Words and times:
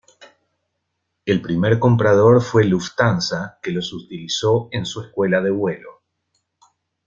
El 1.25 1.43
primer 1.43 1.77
comprador 1.77 2.41
fue 2.41 2.63
Lufthansa, 2.63 3.59
que 3.61 3.69
los 3.69 3.93
utilizó 3.93 4.67
en 4.71 4.87
su 4.87 5.01
escuela 5.01 5.41
de 5.41 5.51
vuelo. 5.51 6.01